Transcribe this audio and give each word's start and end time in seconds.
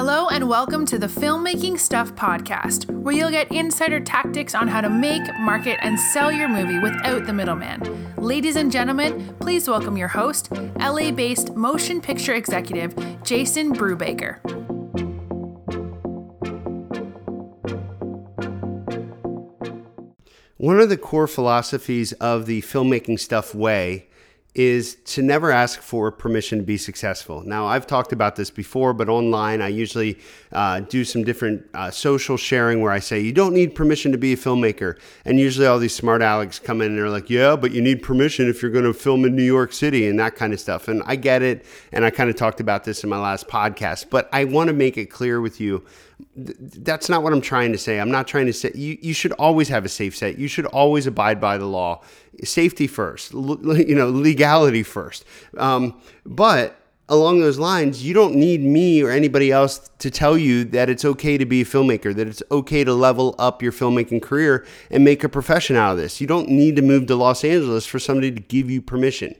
Hello, 0.00 0.28
and 0.28 0.48
welcome 0.48 0.86
to 0.86 0.96
the 0.96 1.08
Filmmaking 1.08 1.76
Stuff 1.76 2.14
podcast, 2.14 2.88
where 2.88 3.12
you'll 3.12 3.32
get 3.32 3.50
insider 3.50 3.98
tactics 3.98 4.54
on 4.54 4.68
how 4.68 4.80
to 4.80 4.88
make, 4.88 5.22
market, 5.40 5.76
and 5.82 5.98
sell 5.98 6.30
your 6.30 6.48
movie 6.48 6.78
without 6.78 7.26
the 7.26 7.32
middleman. 7.32 8.14
Ladies 8.14 8.54
and 8.54 8.70
gentlemen, 8.70 9.34
please 9.40 9.68
welcome 9.68 9.96
your 9.96 10.06
host, 10.06 10.52
LA 10.78 11.10
based 11.10 11.56
motion 11.56 12.00
picture 12.00 12.34
executive, 12.34 12.94
Jason 13.24 13.74
Brubaker. 13.74 14.38
One 20.58 20.78
of 20.78 20.90
the 20.90 20.96
core 20.96 21.26
philosophies 21.26 22.12
of 22.12 22.46
the 22.46 22.62
filmmaking 22.62 23.18
stuff 23.18 23.52
way 23.52 24.07
is 24.54 24.96
to 25.04 25.22
never 25.22 25.52
ask 25.52 25.80
for 25.80 26.10
permission 26.10 26.58
to 26.58 26.64
be 26.64 26.76
successful. 26.76 27.42
Now, 27.42 27.66
I've 27.66 27.86
talked 27.86 28.12
about 28.12 28.34
this 28.34 28.50
before, 28.50 28.92
but 28.92 29.08
online 29.08 29.62
I 29.62 29.68
usually 29.68 30.18
uh, 30.50 30.80
do 30.80 31.04
some 31.04 31.22
different 31.22 31.64
uh, 31.74 31.90
social 31.90 32.36
sharing 32.36 32.80
where 32.80 32.90
I 32.90 32.98
say, 32.98 33.20
you 33.20 33.32
don't 33.32 33.54
need 33.54 33.74
permission 33.74 34.10
to 34.12 34.18
be 34.18 34.32
a 34.32 34.36
filmmaker. 34.36 34.98
And 35.24 35.38
usually 35.38 35.66
all 35.66 35.78
these 35.78 35.94
smart 35.94 36.22
Alex 36.22 36.58
come 36.58 36.80
in 36.80 36.88
and 36.88 36.98
they're 36.98 37.10
like, 37.10 37.30
yeah, 37.30 37.56
but 37.56 37.70
you 37.72 37.80
need 37.80 38.02
permission 38.02 38.48
if 38.48 38.60
you're 38.62 38.70
going 38.72 38.84
to 38.84 38.94
film 38.94 39.24
in 39.24 39.36
New 39.36 39.44
York 39.44 39.72
City 39.72 40.08
and 40.08 40.18
that 40.18 40.34
kind 40.34 40.52
of 40.52 40.58
stuff. 40.58 40.88
And 40.88 41.02
I 41.06 41.14
get 41.14 41.42
it. 41.42 41.64
And 41.92 42.04
I 42.04 42.10
kind 42.10 42.28
of 42.28 42.34
talked 42.34 42.60
about 42.60 42.84
this 42.84 43.04
in 43.04 43.10
my 43.10 43.18
last 43.18 43.46
podcast, 43.48 44.10
but 44.10 44.28
I 44.32 44.44
want 44.44 44.68
to 44.68 44.74
make 44.74 44.96
it 44.96 45.06
clear 45.06 45.40
with 45.40 45.60
you 45.60 45.84
that's 46.36 47.08
not 47.08 47.22
what 47.22 47.32
I'm 47.32 47.40
trying 47.40 47.72
to 47.72 47.78
say. 47.78 48.00
I'm 48.00 48.10
not 48.10 48.26
trying 48.26 48.46
to 48.46 48.52
say 48.52 48.70
you, 48.74 48.98
you 49.00 49.12
should 49.12 49.32
always 49.32 49.68
have 49.68 49.84
a 49.84 49.88
safe 49.88 50.16
set. 50.16 50.38
You 50.38 50.48
should 50.48 50.66
always 50.66 51.06
abide 51.06 51.40
by 51.40 51.58
the 51.58 51.66
law. 51.66 52.02
Safety 52.44 52.86
first, 52.86 53.32
you 53.32 53.94
know, 53.94 54.08
legality 54.08 54.82
first. 54.82 55.24
Um, 55.56 56.00
but 56.24 56.80
along 57.08 57.40
those 57.40 57.58
lines, 57.58 58.04
you 58.04 58.14
don't 58.14 58.34
need 58.34 58.60
me 58.62 59.02
or 59.02 59.10
anybody 59.10 59.50
else 59.50 59.90
to 59.98 60.10
tell 60.10 60.36
you 60.36 60.64
that 60.64 60.88
it's 60.88 61.04
okay 61.04 61.38
to 61.38 61.46
be 61.46 61.62
a 61.62 61.64
filmmaker, 61.64 62.14
that 62.14 62.28
it's 62.28 62.42
okay 62.50 62.84
to 62.84 62.92
level 62.92 63.34
up 63.38 63.62
your 63.62 63.72
filmmaking 63.72 64.22
career 64.22 64.64
and 64.90 65.04
make 65.04 65.24
a 65.24 65.28
profession 65.28 65.74
out 65.74 65.92
of 65.92 65.98
this. 65.98 66.20
You 66.20 66.26
don't 66.26 66.48
need 66.48 66.76
to 66.76 66.82
move 66.82 67.06
to 67.06 67.16
Los 67.16 67.44
Angeles 67.44 67.86
for 67.86 67.98
somebody 67.98 68.30
to 68.30 68.40
give 68.40 68.70
you 68.70 68.82
permission 68.82 69.34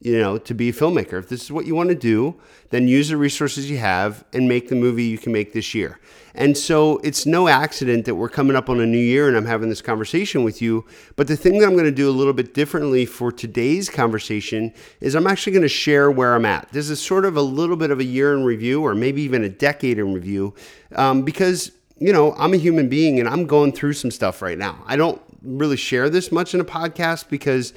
you 0.00 0.18
know, 0.18 0.38
to 0.38 0.54
be 0.54 0.68
a 0.68 0.72
filmmaker. 0.72 1.18
If 1.18 1.28
this 1.28 1.42
is 1.42 1.50
what 1.50 1.66
you 1.66 1.74
want 1.74 1.88
to 1.88 1.94
do, 1.94 2.36
then 2.70 2.86
use 2.86 3.08
the 3.08 3.16
resources 3.16 3.70
you 3.70 3.78
have 3.78 4.24
and 4.32 4.48
make 4.48 4.68
the 4.68 4.74
movie 4.74 5.04
you 5.04 5.18
can 5.18 5.32
make 5.32 5.52
this 5.52 5.74
year. 5.74 5.98
And 6.34 6.56
so 6.56 6.98
it's 6.98 7.24
no 7.24 7.48
accident 7.48 8.04
that 8.04 8.14
we're 8.14 8.28
coming 8.28 8.56
up 8.56 8.68
on 8.68 8.78
a 8.78 8.86
new 8.86 8.98
year 8.98 9.26
and 9.26 9.36
I'm 9.36 9.46
having 9.46 9.70
this 9.70 9.80
conversation 9.80 10.44
with 10.44 10.60
you. 10.60 10.84
But 11.16 11.28
the 11.28 11.36
thing 11.36 11.58
that 11.58 11.66
I'm 11.66 11.72
going 11.72 11.86
to 11.86 11.90
do 11.90 12.10
a 12.10 12.12
little 12.12 12.34
bit 12.34 12.52
differently 12.52 13.06
for 13.06 13.32
today's 13.32 13.88
conversation 13.88 14.74
is 15.00 15.14
I'm 15.14 15.26
actually 15.26 15.52
going 15.52 15.62
to 15.62 15.68
share 15.68 16.10
where 16.10 16.34
I'm 16.34 16.44
at. 16.44 16.68
This 16.72 16.90
is 16.90 17.00
sort 17.00 17.24
of 17.24 17.36
a 17.36 17.42
little 17.42 17.76
bit 17.76 17.90
of 17.90 18.00
a 18.00 18.04
year 18.04 18.34
in 18.34 18.44
review 18.44 18.82
or 18.82 18.94
maybe 18.94 19.22
even 19.22 19.44
a 19.44 19.48
decade 19.48 19.98
in 19.98 20.12
review 20.12 20.54
um, 20.94 21.22
because, 21.22 21.72
you 21.98 22.12
know, 22.12 22.34
I'm 22.34 22.52
a 22.52 22.58
human 22.58 22.90
being 22.90 23.18
and 23.18 23.28
I'm 23.28 23.46
going 23.46 23.72
through 23.72 23.94
some 23.94 24.10
stuff 24.10 24.42
right 24.42 24.58
now. 24.58 24.84
I 24.86 24.96
don't 24.96 25.22
really 25.42 25.76
share 25.78 26.10
this 26.10 26.30
much 26.30 26.52
in 26.52 26.60
a 26.60 26.64
podcast 26.64 27.30
because 27.30 27.72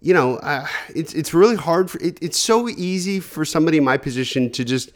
you 0.00 0.14
know, 0.14 0.36
uh, 0.38 0.66
it's 0.94 1.14
it's 1.14 1.34
really 1.34 1.56
hard. 1.56 1.90
For, 1.90 1.98
it, 2.00 2.18
it's 2.22 2.38
so 2.38 2.68
easy 2.68 3.20
for 3.20 3.44
somebody 3.44 3.78
in 3.78 3.84
my 3.84 3.98
position 3.98 4.50
to 4.52 4.64
just 4.64 4.92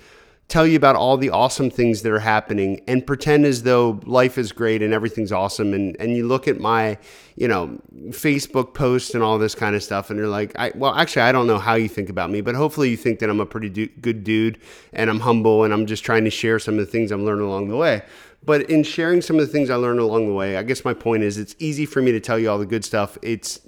tell 0.49 0.67
you 0.67 0.77
about 0.77 0.95
all 0.95 1.17
the 1.17 1.31
awesome 1.31 1.71
things 1.71 2.03
that 2.03 2.13
are 2.13 2.19
happening 2.19 2.81
and 2.87 3.07
pretend 3.07 3.47
as 3.47 3.63
though 3.63 3.99
life 4.05 4.37
is 4.37 4.53
great 4.53 4.83
and 4.83 4.93
everything's 4.93 5.33
awesome 5.33 5.73
and 5.73 5.97
and 5.99 6.17
you 6.17 6.27
look 6.27 6.47
at 6.47 6.61
my 6.61 6.99
you 7.35 7.49
know 7.49 7.79
facebook 8.11 8.75
posts 8.75 9.15
and 9.15 9.23
all 9.23 9.39
this 9.39 9.55
kind 9.55 9.75
of 9.75 9.83
stuff 9.83 10.11
and 10.11 10.19
you're 10.19 10.29
like 10.29 10.53
I, 10.59 10.71
well 10.75 10.95
actually 10.95 11.23
i 11.23 11.33
don't 11.33 11.47
know 11.47 11.59
how 11.59 11.75
you 11.75 11.89
think 11.89 12.11
about 12.11 12.31
me 12.31 12.43
but 12.43 12.55
hopefully 12.55 12.91
you 12.91 12.97
think 12.97 13.21
that 13.21 13.31
i'm 13.31 13.41
a 13.41 13.47
pretty 13.47 13.71
good 13.89 14.23
dude 14.23 14.59
and 14.93 15.09
i'm 15.09 15.21
humble 15.21 15.65
and 15.65 15.73
i'm 15.73 15.87
just 15.87 16.05
trying 16.05 16.25
to 16.25 16.31
share 16.31 16.59
some 16.59 16.75
of 16.75 16.81
the 16.81 16.93
things 16.93 17.11
i'm 17.11 17.25
learning 17.25 17.47
along 17.47 17.69
the 17.69 17.77
way 17.77 18.03
but 18.45 18.69
in 18.69 18.83
sharing 18.83 19.23
some 19.23 19.39
of 19.39 19.47
the 19.47 19.53
things 19.53 19.71
i 19.71 19.77
learned 19.77 20.01
along 20.01 20.29
the 20.29 20.35
way 20.35 20.59
i 20.59 20.63
guess 20.63 20.85
my 20.85 20.93
point 20.93 21.23
is 21.23 21.39
it's 21.39 21.57
easy 21.59 21.87
for 21.87 22.03
me 22.03 22.13
to 22.13 22.21
tell 22.21 22.39
you 22.39 22.51
all 22.51 22.59
the 22.59 22.67
good 22.67 22.85
stuff 22.85 23.17
it's 23.23 23.61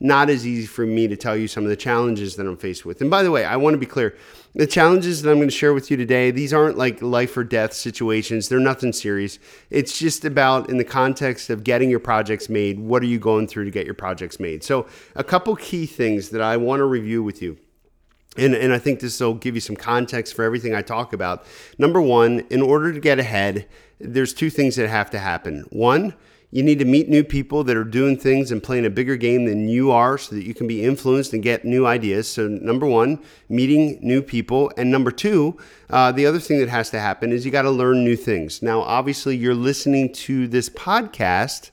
not 0.00 0.30
as 0.30 0.46
easy 0.46 0.66
for 0.66 0.86
me 0.86 1.08
to 1.08 1.16
tell 1.16 1.36
you 1.36 1.48
some 1.48 1.64
of 1.64 1.70
the 1.70 1.76
challenges 1.76 2.36
that 2.36 2.46
I'm 2.46 2.56
faced 2.56 2.84
with. 2.84 3.00
And 3.00 3.10
by 3.10 3.22
the 3.22 3.30
way, 3.30 3.44
I 3.44 3.56
want 3.56 3.74
to 3.74 3.78
be 3.78 3.86
clear 3.86 4.16
the 4.54 4.66
challenges 4.66 5.22
that 5.22 5.30
I'm 5.30 5.38
going 5.38 5.48
to 5.48 5.54
share 5.54 5.74
with 5.74 5.90
you 5.90 5.96
today, 5.96 6.30
these 6.30 6.52
aren't 6.52 6.78
like 6.78 7.02
life 7.02 7.36
or 7.36 7.42
death 7.42 7.72
situations. 7.72 8.48
They're 8.48 8.60
nothing 8.60 8.92
serious. 8.92 9.40
It's 9.68 9.98
just 9.98 10.24
about 10.24 10.70
in 10.70 10.78
the 10.78 10.84
context 10.84 11.50
of 11.50 11.64
getting 11.64 11.90
your 11.90 11.98
projects 11.98 12.48
made, 12.48 12.78
what 12.78 13.02
are 13.02 13.06
you 13.06 13.18
going 13.18 13.48
through 13.48 13.64
to 13.64 13.70
get 13.72 13.84
your 13.84 13.94
projects 13.94 14.38
made? 14.38 14.62
So, 14.62 14.86
a 15.16 15.24
couple 15.24 15.56
key 15.56 15.86
things 15.86 16.30
that 16.30 16.40
I 16.40 16.56
want 16.56 16.80
to 16.80 16.84
review 16.84 17.22
with 17.22 17.42
you. 17.42 17.58
And, 18.36 18.54
and 18.54 18.72
I 18.72 18.78
think 18.78 19.00
this 19.00 19.20
will 19.20 19.34
give 19.34 19.54
you 19.54 19.60
some 19.60 19.76
context 19.76 20.34
for 20.34 20.44
everything 20.44 20.74
I 20.74 20.82
talk 20.82 21.12
about. 21.12 21.44
Number 21.78 22.00
one, 22.00 22.40
in 22.50 22.62
order 22.62 22.92
to 22.92 23.00
get 23.00 23.18
ahead, 23.18 23.68
there's 24.00 24.34
two 24.34 24.50
things 24.50 24.76
that 24.76 24.88
have 24.88 25.10
to 25.10 25.18
happen. 25.18 25.64
One, 25.70 26.14
you 26.54 26.62
need 26.62 26.78
to 26.78 26.84
meet 26.84 27.08
new 27.08 27.24
people 27.24 27.64
that 27.64 27.76
are 27.76 27.82
doing 27.82 28.16
things 28.16 28.52
and 28.52 28.62
playing 28.62 28.86
a 28.86 28.90
bigger 28.90 29.16
game 29.16 29.44
than 29.44 29.66
you 29.66 29.90
are 29.90 30.16
so 30.16 30.36
that 30.36 30.44
you 30.44 30.54
can 30.54 30.68
be 30.68 30.84
influenced 30.84 31.32
and 31.32 31.42
get 31.42 31.64
new 31.64 31.84
ideas. 31.84 32.28
So, 32.28 32.46
number 32.46 32.86
one, 32.86 33.18
meeting 33.48 33.98
new 34.00 34.22
people. 34.22 34.70
And 34.76 34.88
number 34.88 35.10
two, 35.10 35.58
uh, 35.90 36.12
the 36.12 36.26
other 36.26 36.38
thing 36.38 36.60
that 36.60 36.68
has 36.68 36.90
to 36.90 37.00
happen 37.00 37.32
is 37.32 37.44
you 37.44 37.50
got 37.50 37.62
to 37.62 37.72
learn 37.72 38.04
new 38.04 38.14
things. 38.14 38.62
Now, 38.62 38.82
obviously, 38.82 39.36
you're 39.36 39.52
listening 39.52 40.12
to 40.12 40.46
this 40.46 40.68
podcast 40.68 41.72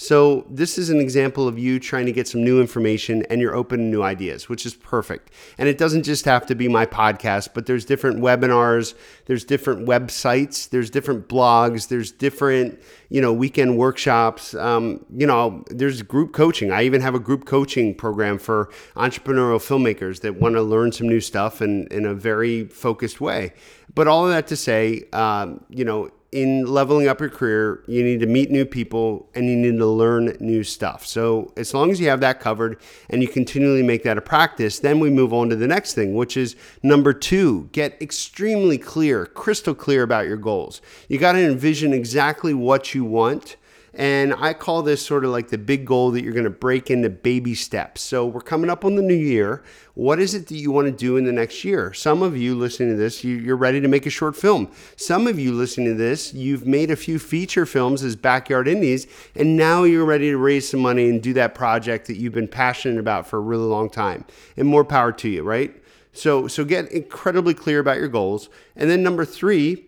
so, 0.00 0.46
this 0.48 0.78
is 0.78 0.90
an 0.90 1.00
example 1.00 1.48
of 1.48 1.58
you 1.58 1.80
trying 1.80 2.06
to 2.06 2.12
get 2.12 2.28
some 2.28 2.44
new 2.44 2.60
information 2.60 3.24
and 3.28 3.40
you're 3.40 3.56
open 3.56 3.80
to 3.80 3.84
new 3.84 4.00
ideas, 4.00 4.48
which 4.48 4.64
is 4.64 4.72
perfect. 4.72 5.32
And 5.58 5.68
it 5.68 5.76
doesn't 5.76 6.04
just 6.04 6.24
have 6.24 6.46
to 6.46 6.54
be 6.54 6.68
my 6.68 6.86
podcast, 6.86 7.48
but 7.52 7.66
there's 7.66 7.84
different 7.84 8.20
webinars, 8.20 8.94
there's 9.26 9.44
different 9.44 9.88
websites, 9.88 10.70
there's 10.70 10.88
different 10.88 11.26
blogs, 11.26 11.88
there's 11.88 12.12
different, 12.12 12.80
you 13.08 13.20
know, 13.20 13.32
weekend 13.32 13.76
workshops. 13.76 14.54
Um, 14.54 15.04
you 15.12 15.26
know, 15.26 15.64
there's 15.68 16.00
group 16.02 16.32
coaching. 16.32 16.70
I 16.70 16.84
even 16.84 17.00
have 17.00 17.16
a 17.16 17.20
group 17.20 17.44
coaching 17.44 17.92
program 17.92 18.38
for 18.38 18.70
entrepreneurial 18.94 19.58
filmmakers 19.58 20.20
that 20.20 20.36
want 20.36 20.54
to 20.54 20.62
learn 20.62 20.92
some 20.92 21.08
new 21.08 21.20
stuff 21.20 21.60
in, 21.60 21.88
in 21.88 22.06
a 22.06 22.14
very 22.14 22.66
focused 22.66 23.20
way. 23.20 23.52
But 23.92 24.06
all 24.06 24.24
of 24.24 24.30
that 24.30 24.46
to 24.46 24.56
say, 24.56 25.08
um, 25.12 25.64
you 25.68 25.84
know, 25.84 26.12
in 26.30 26.66
leveling 26.66 27.08
up 27.08 27.20
your 27.20 27.30
career, 27.30 27.82
you 27.86 28.02
need 28.04 28.20
to 28.20 28.26
meet 28.26 28.50
new 28.50 28.66
people 28.66 29.30
and 29.34 29.46
you 29.46 29.56
need 29.56 29.78
to 29.78 29.86
learn 29.86 30.36
new 30.40 30.62
stuff. 30.62 31.06
So, 31.06 31.52
as 31.56 31.72
long 31.72 31.90
as 31.90 32.00
you 32.00 32.08
have 32.08 32.20
that 32.20 32.38
covered 32.38 32.78
and 33.08 33.22
you 33.22 33.28
continually 33.28 33.82
make 33.82 34.02
that 34.02 34.18
a 34.18 34.20
practice, 34.20 34.78
then 34.78 35.00
we 35.00 35.08
move 35.08 35.32
on 35.32 35.48
to 35.48 35.56
the 35.56 35.66
next 35.66 35.94
thing, 35.94 36.14
which 36.14 36.36
is 36.36 36.54
number 36.82 37.12
two 37.12 37.70
get 37.72 38.00
extremely 38.02 38.76
clear, 38.76 39.24
crystal 39.24 39.74
clear 39.74 40.02
about 40.02 40.26
your 40.26 40.36
goals. 40.36 40.82
You 41.08 41.18
got 41.18 41.32
to 41.32 41.40
envision 41.40 41.94
exactly 41.94 42.52
what 42.52 42.94
you 42.94 43.04
want 43.04 43.56
and 43.98 44.32
I 44.32 44.52
call 44.54 44.82
this 44.82 45.04
sort 45.04 45.24
of 45.24 45.32
like 45.32 45.48
the 45.48 45.58
big 45.58 45.84
goal 45.84 46.12
that 46.12 46.22
you're 46.22 46.32
going 46.32 46.44
to 46.44 46.50
break 46.50 46.88
into 46.88 47.10
baby 47.10 47.56
steps. 47.56 48.00
So 48.00 48.24
we're 48.24 48.40
coming 48.40 48.70
up 48.70 48.84
on 48.84 48.94
the 48.94 49.02
new 49.02 49.12
year. 49.12 49.64
What 49.94 50.20
is 50.20 50.34
it 50.34 50.46
that 50.46 50.54
you 50.54 50.70
want 50.70 50.86
to 50.86 50.92
do 50.92 51.16
in 51.16 51.24
the 51.24 51.32
next 51.32 51.64
year? 51.64 51.92
Some 51.92 52.22
of 52.22 52.36
you 52.36 52.54
listening 52.54 52.90
to 52.90 52.96
this, 52.96 53.24
you're 53.24 53.56
ready 53.56 53.80
to 53.80 53.88
make 53.88 54.06
a 54.06 54.10
short 54.10 54.36
film. 54.36 54.70
Some 54.94 55.26
of 55.26 55.40
you 55.40 55.52
listening 55.52 55.88
to 55.88 55.94
this, 55.94 56.32
you've 56.32 56.64
made 56.64 56.92
a 56.92 56.96
few 56.96 57.18
feature 57.18 57.66
films 57.66 58.04
as 58.04 58.14
backyard 58.14 58.68
indies, 58.68 59.08
and 59.34 59.56
now 59.56 59.82
you're 59.82 60.04
ready 60.04 60.30
to 60.30 60.36
raise 60.36 60.70
some 60.70 60.78
money 60.78 61.08
and 61.08 61.20
do 61.20 61.32
that 61.32 61.56
project 61.56 62.06
that 62.06 62.18
you've 62.18 62.32
been 62.32 62.46
passionate 62.46 63.00
about 63.00 63.26
for 63.26 63.38
a 63.38 63.42
really 63.42 63.66
long 63.66 63.90
time. 63.90 64.24
And 64.56 64.68
more 64.68 64.84
power 64.84 65.10
to 65.10 65.28
you, 65.28 65.42
right? 65.42 65.74
So, 66.12 66.46
so 66.46 66.64
get 66.64 66.92
incredibly 66.92 67.52
clear 67.52 67.80
about 67.80 67.96
your 67.96 68.06
goals. 68.06 68.48
And 68.76 68.88
then 68.88 69.02
number 69.02 69.24
three, 69.24 69.86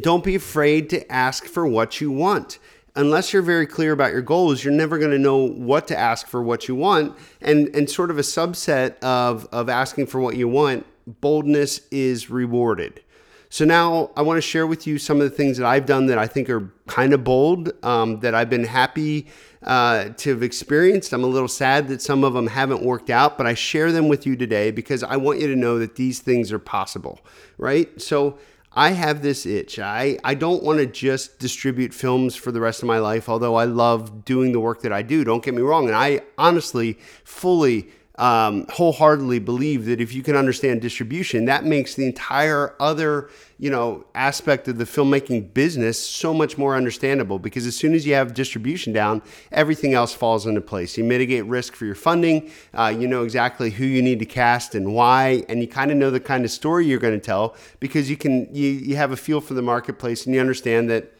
don't 0.00 0.24
be 0.24 0.34
afraid 0.34 0.90
to 0.90 1.10
ask 1.10 1.44
for 1.44 1.64
what 1.64 2.00
you 2.00 2.10
want 2.10 2.58
unless 2.96 3.32
you're 3.32 3.42
very 3.42 3.66
clear 3.66 3.92
about 3.92 4.12
your 4.12 4.22
goals, 4.22 4.64
you're 4.64 4.72
never 4.72 4.98
going 4.98 5.10
to 5.10 5.18
know 5.18 5.36
what 5.36 5.86
to 5.88 5.96
ask 5.96 6.26
for 6.26 6.42
what 6.42 6.66
you 6.66 6.74
want. 6.74 7.16
And 7.40 7.68
and 7.74 7.88
sort 7.88 8.10
of 8.10 8.18
a 8.18 8.22
subset 8.22 8.98
of 9.00 9.46
of 9.52 9.68
asking 9.68 10.06
for 10.06 10.20
what 10.20 10.36
you 10.36 10.48
want, 10.48 10.86
boldness 11.06 11.80
is 11.90 12.30
rewarded. 12.30 13.02
So 13.48 13.64
now 13.64 14.10
I 14.16 14.22
want 14.22 14.38
to 14.38 14.42
share 14.42 14.66
with 14.66 14.86
you 14.86 14.98
some 14.98 15.20
of 15.20 15.30
the 15.30 15.34
things 15.34 15.56
that 15.58 15.66
I've 15.66 15.86
done 15.86 16.06
that 16.06 16.18
I 16.18 16.26
think 16.26 16.50
are 16.50 16.72
kind 16.88 17.12
of 17.12 17.22
bold, 17.22 17.72
um, 17.84 18.18
that 18.20 18.34
I've 18.34 18.50
been 18.50 18.64
happy 18.64 19.28
uh, 19.62 20.10
to 20.16 20.30
have 20.30 20.42
experienced. 20.42 21.12
I'm 21.12 21.22
a 21.22 21.28
little 21.28 21.48
sad 21.48 21.88
that 21.88 22.02
some 22.02 22.24
of 22.24 22.34
them 22.34 22.48
haven't 22.48 22.82
worked 22.82 23.08
out, 23.08 23.38
but 23.38 23.46
I 23.46 23.54
share 23.54 23.92
them 23.92 24.08
with 24.08 24.26
you 24.26 24.36
today 24.36 24.72
because 24.72 25.02
I 25.02 25.16
want 25.16 25.40
you 25.40 25.46
to 25.46 25.56
know 25.56 25.78
that 25.78 25.94
these 25.94 26.18
things 26.18 26.52
are 26.52 26.58
possible, 26.58 27.20
right? 27.56 28.00
So 28.00 28.38
I 28.78 28.90
have 28.90 29.22
this 29.22 29.46
itch. 29.46 29.78
I, 29.78 30.18
I 30.22 30.34
don't 30.34 30.62
want 30.62 30.80
to 30.80 30.86
just 30.86 31.38
distribute 31.38 31.94
films 31.94 32.36
for 32.36 32.52
the 32.52 32.60
rest 32.60 32.82
of 32.82 32.86
my 32.86 32.98
life, 32.98 33.26
although 33.26 33.54
I 33.54 33.64
love 33.64 34.26
doing 34.26 34.52
the 34.52 34.60
work 34.60 34.82
that 34.82 34.92
I 34.92 35.00
do. 35.00 35.24
Don't 35.24 35.42
get 35.42 35.54
me 35.54 35.62
wrong. 35.62 35.86
And 35.86 35.96
I 35.96 36.20
honestly, 36.36 36.98
fully 37.24 37.88
um, 38.18 38.66
wholeheartedly 38.70 39.40
believe 39.40 39.84
that 39.86 40.00
if 40.00 40.14
you 40.14 40.22
can 40.22 40.36
understand 40.36 40.80
distribution, 40.80 41.44
that 41.46 41.64
makes 41.64 41.94
the 41.94 42.06
entire 42.06 42.74
other 42.80 43.30
you 43.58 43.70
know 43.70 44.04
aspect 44.14 44.68
of 44.68 44.76
the 44.78 44.84
filmmaking 44.84 45.52
business 45.54 45.98
so 45.98 46.34
much 46.34 46.58
more 46.58 46.76
understandable 46.76 47.38
because 47.38 47.66
as 47.66 47.74
soon 47.74 47.94
as 47.94 48.06
you 48.06 48.12
have 48.12 48.34
distribution 48.34 48.92
down 48.92 49.22
everything 49.52 49.94
else 49.94 50.12
falls 50.12 50.46
into 50.46 50.60
place. 50.60 50.98
You 50.98 51.04
mitigate 51.04 51.44
risk 51.46 51.74
for 51.74 51.86
your 51.86 51.94
funding 51.94 52.50
uh, 52.74 52.94
you 52.96 53.08
know 53.08 53.24
exactly 53.24 53.70
who 53.70 53.84
you 53.84 54.02
need 54.02 54.18
to 54.18 54.26
cast 54.26 54.74
and 54.74 54.92
why 54.92 55.44
and 55.48 55.60
you 55.60 55.68
kind 55.68 55.90
of 55.90 55.96
know 55.96 56.10
the 56.10 56.20
kind 56.20 56.44
of 56.44 56.50
story 56.50 56.86
you're 56.86 56.98
going 56.98 57.18
to 57.18 57.24
tell 57.24 57.56
because 57.80 58.10
you 58.10 58.16
can 58.16 58.54
you, 58.54 58.68
you 58.68 58.96
have 58.96 59.12
a 59.12 59.16
feel 59.16 59.40
for 59.40 59.54
the 59.54 59.62
marketplace 59.62 60.26
and 60.26 60.34
you 60.34 60.40
understand 60.40 60.90
that 60.90 61.15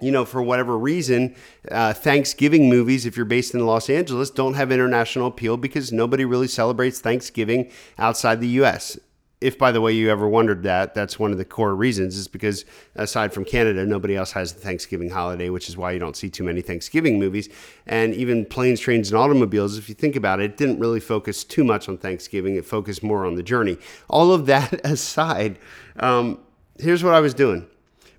you 0.00 0.10
know, 0.10 0.24
for 0.24 0.42
whatever 0.42 0.76
reason, 0.76 1.34
uh, 1.70 1.92
Thanksgiving 1.92 2.68
movies, 2.68 3.06
if 3.06 3.16
you're 3.16 3.24
based 3.24 3.54
in 3.54 3.64
Los 3.64 3.88
Angeles, 3.88 4.30
don't 4.30 4.54
have 4.54 4.72
international 4.72 5.28
appeal 5.28 5.56
because 5.56 5.92
nobody 5.92 6.24
really 6.24 6.48
celebrates 6.48 7.00
Thanksgiving 7.00 7.70
outside 7.96 8.40
the 8.40 8.48
US. 8.48 8.98
If, 9.40 9.58
by 9.58 9.72
the 9.72 9.80
way, 9.80 9.92
you 9.92 10.10
ever 10.10 10.26
wondered 10.26 10.62
that, 10.62 10.94
that's 10.94 11.18
one 11.18 11.30
of 11.30 11.38
the 11.38 11.44
core 11.44 11.74
reasons, 11.74 12.16
is 12.16 12.28
because 12.28 12.64
aside 12.96 13.32
from 13.32 13.44
Canada, 13.44 13.84
nobody 13.84 14.16
else 14.16 14.32
has 14.32 14.54
the 14.54 14.60
Thanksgiving 14.60 15.10
holiday, 15.10 15.50
which 15.50 15.68
is 15.68 15.76
why 15.76 15.92
you 15.92 15.98
don't 15.98 16.16
see 16.16 16.30
too 16.30 16.44
many 16.44 16.62
Thanksgiving 16.62 17.18
movies. 17.18 17.48
And 17.86 18.14
even 18.14 18.46
Planes, 18.46 18.80
Trains, 18.80 19.10
and 19.10 19.18
Automobiles, 19.18 19.76
if 19.76 19.88
you 19.88 19.94
think 19.94 20.16
about 20.16 20.40
it, 20.40 20.52
it 20.52 20.56
didn't 20.56 20.78
really 20.78 21.00
focus 21.00 21.44
too 21.44 21.62
much 21.62 21.88
on 21.88 21.98
Thanksgiving. 21.98 22.56
It 22.56 22.64
focused 22.64 23.02
more 23.02 23.26
on 23.26 23.34
the 23.34 23.42
journey. 23.42 23.76
All 24.08 24.32
of 24.32 24.46
that 24.46 24.80
aside, 24.84 25.58
um, 26.00 26.38
here's 26.78 27.04
what 27.04 27.14
I 27.14 27.20
was 27.20 27.34
doing 27.34 27.68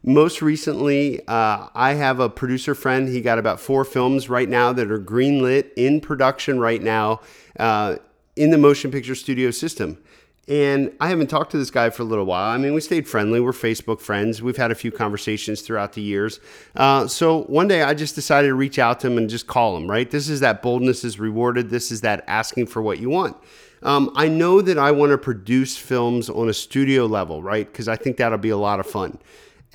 most 0.06 0.44
recently, 0.44 1.28
uh, 1.28 1.68
I 1.74 1.94
have 1.94 2.19
a 2.19 2.30
producer 2.30 2.75
friend. 2.75 3.10
He 3.10 3.22
got 3.22 3.40
about 3.40 3.60
four 3.60 3.84
films 3.84 4.30
right 4.30 4.48
now 4.48 4.72
that 4.72 4.92
are 4.92 5.00
greenlit 5.00 5.72
in 5.75 6.00
production 6.00 6.60
right 6.60 6.81
now 6.81 7.22
uh, 7.60 7.96
in 8.36 8.52
the 8.52 8.57
motion 8.60 8.92
picture 8.92 9.16
studio 9.16 9.50
system. 9.50 9.98
And 10.48 10.96
I 11.00 11.07
haven't 11.07 11.25
talked 11.25 11.50
to 11.52 11.57
this 11.57 11.72
guy 11.72 11.90
for 11.90 12.04
a 12.04 12.06
little 12.06 12.25
while. 12.25 12.52
I 12.52 12.57
mean, 12.57 12.75
we 12.75 12.81
stayed 12.81 13.07
friendly. 13.07 13.40
We're 13.40 13.52
Facebook 13.52 14.00
friends. 14.00 14.44
We've 14.44 14.57
had 14.57 14.69
a 14.69 14.75
few 14.75 14.92
conversations 14.92 15.62
throughout 15.62 15.94
the 15.94 16.04
years. 16.04 16.40
Uh, 16.75 17.07
so 17.07 17.42
one 17.46 17.68
day 17.68 17.81
I 17.81 17.96
just 17.96 18.13
decided 18.13 18.50
to 18.50 18.54
reach 18.54 18.78
out 18.78 19.00
to 19.00 19.07
him 19.07 19.18
and 19.18 19.28
just 19.28 19.48
call 19.48 19.75
him, 19.75 19.90
right? 19.90 20.12
This 20.12 20.30
is 20.30 20.42
that 20.42 20.62
boldness 20.62 21.04
is 21.04 21.19
rewarded. 21.19 21.72
This 21.72 21.92
is 21.92 22.02
that 22.02 22.24
asking 22.28 22.68
for 22.68 22.84
what 22.84 23.00
you 23.00 23.10
want. 23.10 23.38
Um, 23.81 24.12
I 24.16 24.28
know 24.28 24.62
that 24.62 24.78
I 24.78 24.92
want 24.92 25.13
to 25.13 25.18
produce 25.18 25.78
films 25.78 26.30
on 26.30 26.48
a 26.48 26.54
studio 26.54 27.07
level, 27.07 27.42
right? 27.42 27.66
Because 27.66 27.88
I 27.88 27.96
think 27.96 28.18
that'll 28.18 28.38
be 28.38 28.50
a 28.50 28.57
lot 28.57 28.80
of 28.80 28.86
fun 28.86 29.18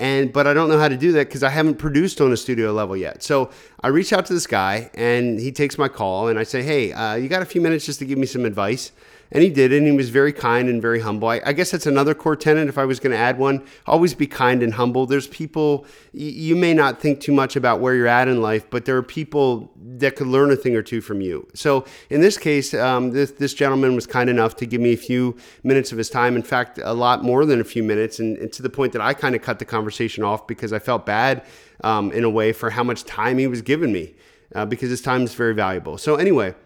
and 0.01 0.33
but 0.33 0.47
I 0.47 0.55
don't 0.55 0.69
know 0.71 0.79
how 0.79 0.89
to 0.89 0.97
do 0.97 1.13
that 1.13 1.29
because 1.29 1.43
I 1.43 1.51
haven't 1.51 1.77
produced 1.77 2.21
on 2.21 2.33
a 2.33 2.37
studio 2.37 2.73
level 2.73 2.97
yet. 2.97 3.23
So 3.23 3.51
I 3.83 3.89
reach 3.89 4.13
out 4.13 4.27
to 4.27 4.35
this 4.35 4.47
guy, 4.47 4.91
and 4.95 5.39
he 5.39 5.53
takes 5.53 5.77
my 5.77 5.89
call, 5.89 6.29
and 6.29 6.39
I 6.39 6.43
say, 6.43 6.63
"Hey, 6.63 6.93
uh, 6.93 7.15
you 7.15 7.29
got 7.29 7.43
a 7.43 7.45
few 7.45 7.61
minutes 7.61 7.85
just 7.85 7.99
to 8.01 8.07
give 8.07 8.19
me 8.19 8.27
some 8.27 8.45
advice?" 8.47 8.93
And 9.33 9.45
he 9.45 9.51
did, 9.51 9.73
and 9.73 9.87
he 9.87 9.93
was 9.93 10.11
very 10.11 10.33
kind 10.33 10.69
and 10.69 10.83
very 10.83 11.01
humble. 11.01 11.29
I, 11.29 11.41
I 11.45 11.53
guess 11.53 11.71
that's 11.71 11.87
another 11.87 12.15
core 12.15 12.35
tenet. 12.35 12.69
If 12.69 12.79
I 12.79 12.85
was 12.85 12.99
going 12.99 13.13
to 13.13 13.19
add 13.19 13.39
one, 13.39 13.65
always 13.87 14.13
be 14.13 14.27
kind 14.27 14.63
and 14.63 14.75
humble. 14.75 15.07
There's 15.07 15.29
people 15.29 15.87
you 16.13 16.57
may 16.57 16.75
not 16.75 17.01
think 17.01 17.21
too 17.21 17.33
much 17.33 17.55
about 17.55 17.81
where 17.81 17.95
you're 17.95 18.09
at 18.09 18.27
in 18.27 18.43
life, 18.43 18.69
but 18.71 18.87
there 18.87 18.97
are 18.97 19.03
people 19.03 19.71
that 19.99 20.17
could 20.17 20.27
learn 20.27 20.51
a 20.51 20.57
thing 20.57 20.75
or 20.75 20.83
two 20.83 21.01
from 21.01 21.21
you. 21.21 21.47
So 21.55 21.85
in 22.09 22.21
this 22.21 22.37
case, 22.37 22.75
um, 22.75 23.13
this 23.13 23.31
this 23.33 23.55
gentleman 23.55 23.95
was 23.95 24.07
kind 24.07 24.29
enough 24.29 24.57
to 24.57 24.67
give 24.67 24.81
me 24.81 24.93
a 24.93 24.97
few 24.97 25.37
minutes 25.63 25.93
of 25.93 25.99
his 25.99 26.11
time. 26.11 26.35
In 26.35 26.43
fact, 26.43 26.81
a 26.83 26.93
lot 26.93 27.23
more 27.23 27.47
than 27.47 27.61
a 27.61 27.65
few 27.65 27.85
minutes, 27.85 28.19
and, 28.19 28.37
and 28.39 28.53
to 28.53 28.63
the 28.63 28.71
point 28.71 28.93
that 28.95 29.03
I 29.03 29.15
kind 29.15 29.37
of 29.37 29.43
cut 29.43 29.61
the 29.61 29.65
conversation 29.65 30.25
off 30.25 30.47
because 30.49 30.73
I 30.73 30.81
felt 30.81 31.07
bad 31.07 31.45
um, 31.85 32.11
in 32.11 32.25
a 32.25 32.31
way 32.31 32.53
for 32.53 32.71
how 32.71 32.83
much 32.83 33.05
time 33.05 33.39
he 33.39 33.47
was 33.47 33.63
giving 33.63 33.93
me. 33.93 34.15
Uh, 34.53 34.67
because 34.67 34.91
his 34.91 35.01
time 35.01 35.23
is 35.23 35.33
very 35.33 35.55
valuable. 35.55 35.97
So, 35.97 36.17
anyway, 36.17 36.57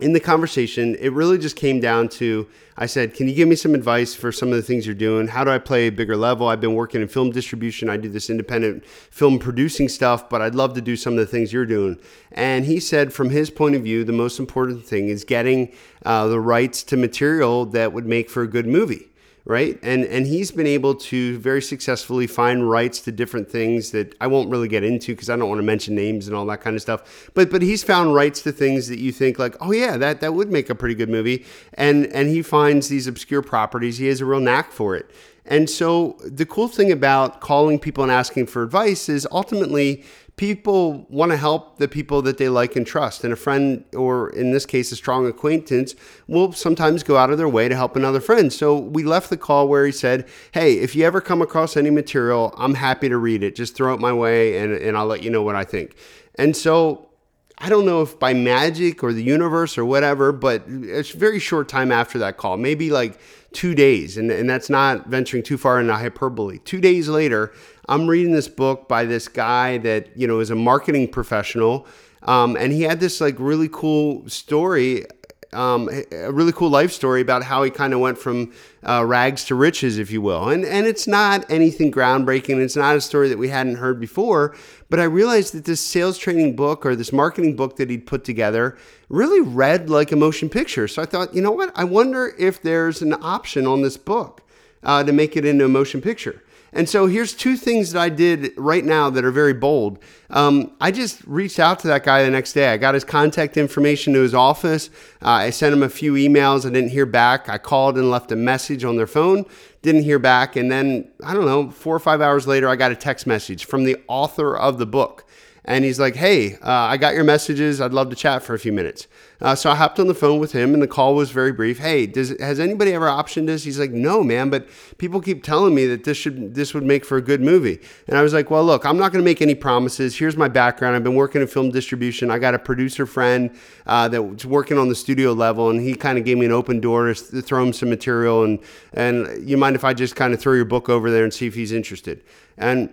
in 0.00 0.12
the 0.12 0.20
conversation, 0.20 0.94
it 0.96 1.12
really 1.12 1.38
just 1.38 1.56
came 1.56 1.80
down 1.80 2.08
to 2.08 2.48
I 2.82 2.86
said, 2.86 3.12
Can 3.12 3.28
you 3.28 3.34
give 3.34 3.46
me 3.46 3.56
some 3.56 3.74
advice 3.74 4.14
for 4.14 4.32
some 4.32 4.48
of 4.48 4.54
the 4.54 4.62
things 4.62 4.86
you're 4.86 4.94
doing? 4.94 5.28
How 5.28 5.44
do 5.44 5.50
I 5.50 5.58
play 5.58 5.86
a 5.86 5.92
bigger 5.92 6.16
level? 6.16 6.48
I've 6.48 6.62
been 6.62 6.74
working 6.74 7.02
in 7.02 7.08
film 7.08 7.30
distribution. 7.30 7.90
I 7.90 7.98
do 7.98 8.08
this 8.08 8.30
independent 8.30 8.86
film 8.86 9.38
producing 9.38 9.86
stuff, 9.90 10.30
but 10.30 10.40
I'd 10.40 10.54
love 10.54 10.72
to 10.74 10.80
do 10.80 10.96
some 10.96 11.12
of 11.12 11.18
the 11.18 11.26
things 11.26 11.52
you're 11.52 11.66
doing. 11.66 11.98
And 12.32 12.64
he 12.64 12.80
said, 12.80 13.12
from 13.12 13.28
his 13.28 13.50
point 13.50 13.74
of 13.74 13.82
view, 13.82 14.02
the 14.02 14.14
most 14.14 14.38
important 14.38 14.82
thing 14.86 15.08
is 15.08 15.24
getting 15.24 15.74
uh, 16.06 16.26
the 16.28 16.40
rights 16.40 16.82
to 16.84 16.96
material 16.96 17.66
that 17.66 17.92
would 17.92 18.06
make 18.06 18.30
for 18.30 18.42
a 18.42 18.48
good 18.48 18.66
movie 18.66 19.09
right? 19.50 19.80
And 19.82 20.04
and 20.04 20.28
he's 20.28 20.52
been 20.52 20.68
able 20.68 20.94
to 20.94 21.36
very 21.38 21.60
successfully 21.60 22.28
find 22.28 22.70
rights 22.70 23.00
to 23.00 23.10
different 23.10 23.50
things 23.50 23.90
that 23.90 24.14
I 24.20 24.28
won't 24.28 24.48
really 24.48 24.68
get 24.68 24.84
into 24.84 25.12
because 25.12 25.28
I 25.28 25.34
don't 25.34 25.48
want 25.48 25.58
to 25.58 25.64
mention 25.64 25.96
names 25.96 26.28
and 26.28 26.36
all 26.36 26.46
that 26.46 26.60
kind 26.60 26.76
of 26.76 26.82
stuff. 26.82 27.28
But 27.34 27.50
but 27.50 27.60
he's 27.60 27.82
found 27.82 28.14
rights 28.14 28.42
to 28.42 28.52
things 28.52 28.86
that 28.86 29.00
you 29.00 29.10
think 29.10 29.40
like, 29.40 29.56
oh 29.60 29.72
yeah, 29.72 29.96
that 29.96 30.20
that 30.20 30.34
would 30.34 30.52
make 30.52 30.70
a 30.70 30.74
pretty 30.76 30.94
good 30.94 31.08
movie. 31.08 31.44
And 31.74 32.06
and 32.06 32.28
he 32.28 32.42
finds 32.42 32.88
these 32.88 33.08
obscure 33.08 33.42
properties. 33.42 33.98
He 33.98 34.06
has 34.06 34.20
a 34.20 34.24
real 34.24 34.38
knack 34.38 34.70
for 34.70 34.94
it. 34.94 35.10
And 35.50 35.68
so 35.68 36.16
the 36.24 36.46
cool 36.46 36.68
thing 36.68 36.92
about 36.92 37.40
calling 37.40 37.80
people 37.80 38.04
and 38.04 38.12
asking 38.12 38.46
for 38.46 38.62
advice 38.62 39.08
is 39.08 39.26
ultimately 39.32 40.04
people 40.36 41.06
want 41.10 41.32
to 41.32 41.36
help 41.36 41.78
the 41.78 41.88
people 41.88 42.22
that 42.22 42.38
they 42.38 42.48
like 42.48 42.76
and 42.76 42.86
trust. 42.86 43.24
And 43.24 43.32
a 43.32 43.36
friend, 43.36 43.84
or 43.94 44.30
in 44.30 44.52
this 44.52 44.64
case, 44.64 44.92
a 44.92 44.96
strong 44.96 45.26
acquaintance, 45.26 45.96
will 46.28 46.52
sometimes 46.52 47.02
go 47.02 47.16
out 47.16 47.30
of 47.30 47.36
their 47.36 47.48
way 47.48 47.68
to 47.68 47.74
help 47.74 47.96
another 47.96 48.20
friend. 48.20 48.52
So 48.52 48.78
we 48.78 49.02
left 49.02 49.28
the 49.28 49.36
call 49.36 49.68
where 49.68 49.84
he 49.84 49.92
said, 49.92 50.26
Hey, 50.52 50.78
if 50.78 50.94
you 50.94 51.04
ever 51.04 51.20
come 51.20 51.42
across 51.42 51.76
any 51.76 51.90
material, 51.90 52.54
I'm 52.56 52.74
happy 52.74 53.08
to 53.08 53.18
read 53.18 53.42
it. 53.42 53.56
Just 53.56 53.74
throw 53.74 53.92
it 53.92 54.00
my 54.00 54.12
way 54.12 54.56
and, 54.58 54.72
and 54.72 54.96
I'll 54.96 55.06
let 55.06 55.24
you 55.24 55.30
know 55.30 55.42
what 55.42 55.56
I 55.56 55.64
think. 55.64 55.96
And 56.36 56.56
so 56.56 57.10
I 57.58 57.68
don't 57.68 57.84
know 57.84 58.00
if 58.00 58.18
by 58.18 58.32
magic 58.32 59.02
or 59.02 59.12
the 59.12 59.22
universe 59.22 59.76
or 59.76 59.84
whatever, 59.84 60.32
but 60.32 60.62
it's 60.66 61.10
very 61.10 61.38
short 61.38 61.68
time 61.68 61.92
after 61.92 62.18
that 62.20 62.38
call, 62.38 62.56
maybe 62.56 62.90
like 62.90 63.18
two 63.52 63.74
days, 63.74 64.16
and, 64.16 64.30
and 64.30 64.48
that's 64.48 64.70
not 64.70 65.06
venturing 65.06 65.42
too 65.42 65.58
far 65.58 65.80
into 65.80 65.94
hyperbole. 65.94 66.58
Two 66.64 66.80
days 66.80 67.08
later, 67.08 67.52
I'm 67.88 68.06
reading 68.06 68.32
this 68.32 68.48
book 68.48 68.88
by 68.88 69.04
this 69.04 69.26
guy 69.28 69.78
that, 69.78 70.16
you 70.16 70.26
know, 70.26 70.40
is 70.40 70.50
a 70.50 70.54
marketing 70.54 71.08
professional. 71.08 71.86
Um, 72.22 72.56
and 72.56 72.72
he 72.72 72.82
had 72.82 73.00
this 73.00 73.20
like 73.20 73.36
really 73.38 73.68
cool 73.72 74.28
story 74.28 75.06
um, 75.52 75.90
a 76.12 76.30
really 76.30 76.52
cool 76.52 76.70
life 76.70 76.92
story 76.92 77.20
about 77.20 77.42
how 77.42 77.62
he 77.62 77.70
kind 77.70 77.92
of 77.92 78.00
went 78.00 78.18
from 78.18 78.52
uh, 78.86 79.04
rags 79.04 79.44
to 79.46 79.54
riches, 79.54 79.98
if 79.98 80.10
you 80.10 80.22
will. 80.22 80.48
And 80.48 80.64
and 80.64 80.86
it's 80.86 81.06
not 81.06 81.50
anything 81.50 81.90
groundbreaking. 81.90 82.60
It's 82.60 82.76
not 82.76 82.96
a 82.96 83.00
story 83.00 83.28
that 83.28 83.38
we 83.38 83.48
hadn't 83.48 83.76
heard 83.76 83.98
before. 83.98 84.54
But 84.88 85.00
I 85.00 85.04
realized 85.04 85.54
that 85.54 85.64
this 85.64 85.80
sales 85.80 86.18
training 86.18 86.56
book 86.56 86.86
or 86.86 86.94
this 86.94 87.12
marketing 87.12 87.56
book 87.56 87.76
that 87.76 87.90
he'd 87.90 88.06
put 88.06 88.24
together 88.24 88.76
really 89.08 89.40
read 89.40 89.90
like 89.90 90.12
a 90.12 90.16
motion 90.16 90.48
picture. 90.48 90.86
So 90.88 91.02
I 91.02 91.06
thought, 91.06 91.34
you 91.34 91.42
know 91.42 91.52
what? 91.52 91.72
I 91.74 91.84
wonder 91.84 92.34
if 92.38 92.62
there's 92.62 93.02
an 93.02 93.14
option 93.20 93.66
on 93.66 93.82
this 93.82 93.96
book 93.96 94.42
uh, 94.82 95.02
to 95.04 95.12
make 95.12 95.36
it 95.36 95.44
into 95.44 95.64
a 95.64 95.68
motion 95.68 96.00
picture. 96.00 96.42
And 96.72 96.88
so 96.88 97.06
here's 97.06 97.34
two 97.34 97.56
things 97.56 97.92
that 97.92 98.00
I 98.00 98.08
did 98.08 98.52
right 98.56 98.84
now 98.84 99.10
that 99.10 99.24
are 99.24 99.32
very 99.32 99.52
bold. 99.52 99.98
Um, 100.30 100.72
I 100.80 100.92
just 100.92 101.24
reached 101.24 101.58
out 101.58 101.80
to 101.80 101.88
that 101.88 102.04
guy 102.04 102.22
the 102.22 102.30
next 102.30 102.52
day. 102.52 102.72
I 102.72 102.76
got 102.76 102.94
his 102.94 103.04
contact 103.04 103.56
information 103.56 104.12
to 104.14 104.20
his 104.20 104.34
office. 104.34 104.88
Uh, 105.20 105.30
I 105.30 105.50
sent 105.50 105.72
him 105.72 105.82
a 105.82 105.88
few 105.88 106.12
emails. 106.14 106.64
I 106.64 106.70
didn't 106.70 106.90
hear 106.90 107.06
back. 107.06 107.48
I 107.48 107.58
called 107.58 107.98
and 107.98 108.10
left 108.10 108.30
a 108.30 108.36
message 108.36 108.84
on 108.84 108.96
their 108.96 109.08
phone. 109.08 109.44
Didn't 109.82 110.04
hear 110.04 110.20
back. 110.20 110.54
And 110.54 110.70
then, 110.70 111.10
I 111.24 111.34
don't 111.34 111.46
know, 111.46 111.70
four 111.70 111.96
or 111.96 112.00
five 112.00 112.20
hours 112.20 112.46
later, 112.46 112.68
I 112.68 112.76
got 112.76 112.92
a 112.92 112.96
text 112.96 113.26
message 113.26 113.64
from 113.64 113.84
the 113.84 113.96
author 114.06 114.56
of 114.56 114.78
the 114.78 114.86
book. 114.86 115.24
And 115.70 115.84
he's 115.84 116.00
like, 116.00 116.16
hey, 116.16 116.56
uh, 116.56 116.68
I 116.68 116.96
got 116.96 117.14
your 117.14 117.22
messages. 117.22 117.80
I'd 117.80 117.92
love 117.92 118.10
to 118.10 118.16
chat 118.16 118.42
for 118.42 118.54
a 118.54 118.58
few 118.58 118.72
minutes. 118.72 119.06
Uh, 119.40 119.54
so 119.54 119.70
I 119.70 119.76
hopped 119.76 120.00
on 120.00 120.08
the 120.08 120.16
phone 120.16 120.40
with 120.40 120.50
him, 120.50 120.74
and 120.74 120.82
the 120.82 120.88
call 120.88 121.14
was 121.14 121.30
very 121.30 121.52
brief. 121.52 121.78
Hey, 121.78 122.06
does 122.06 122.30
has 122.40 122.58
anybody 122.58 122.92
ever 122.92 123.06
optioned 123.06 123.46
this? 123.46 123.62
He's 123.62 123.78
like, 123.78 123.92
no, 123.92 124.24
man, 124.24 124.50
but 124.50 124.68
people 124.98 125.20
keep 125.20 125.44
telling 125.44 125.72
me 125.72 125.86
that 125.86 126.02
this 126.02 126.16
should 126.16 126.56
this 126.56 126.74
would 126.74 126.82
make 126.82 127.04
for 127.04 127.18
a 127.18 127.22
good 127.22 127.40
movie. 127.40 127.78
And 128.08 128.18
I 128.18 128.22
was 128.22 128.34
like, 128.34 128.50
well, 128.50 128.64
look, 128.64 128.84
I'm 128.84 128.98
not 128.98 129.12
going 129.12 129.22
to 129.22 129.24
make 129.24 129.40
any 129.40 129.54
promises. 129.54 130.18
Here's 130.18 130.36
my 130.36 130.48
background. 130.48 130.96
I've 130.96 131.04
been 131.04 131.14
working 131.14 131.40
in 131.40 131.46
film 131.46 131.70
distribution. 131.70 132.32
I 132.32 132.40
got 132.40 132.52
a 132.52 132.58
producer 132.58 133.06
friend 133.06 133.56
uh, 133.86 134.08
that's 134.08 134.44
working 134.44 134.76
on 134.76 134.88
the 134.88 134.96
studio 134.96 135.32
level, 135.32 135.70
and 135.70 135.80
he 135.80 135.94
kind 135.94 136.18
of 136.18 136.24
gave 136.24 136.36
me 136.36 136.46
an 136.46 136.52
open 136.52 136.80
door 136.80 137.14
to 137.14 137.42
throw 137.42 137.62
him 137.62 137.72
some 137.72 137.90
material. 137.90 138.42
And 138.42 138.58
and 138.92 139.48
you 139.48 139.56
mind 139.56 139.76
if 139.76 139.84
I 139.84 139.94
just 139.94 140.16
kind 140.16 140.34
of 140.34 140.40
throw 140.40 140.54
your 140.54 140.64
book 140.64 140.88
over 140.88 141.12
there 141.12 141.22
and 141.22 141.32
see 141.32 141.46
if 141.46 141.54
he's 141.54 141.70
interested? 141.70 142.24
And 142.58 142.90